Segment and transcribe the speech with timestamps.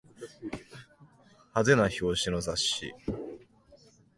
[1.53, 2.91] 派手な表紙の雑誌